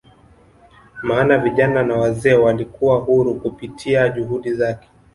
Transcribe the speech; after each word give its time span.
maana 1.03 1.37
vijana 1.37 1.83
na 1.83 1.95
wazee 1.95 2.33
walikuwa 2.33 2.97
huru 2.97 3.35
kupitia 3.39 4.09
juhudi 4.09 4.53
zake 4.53 4.89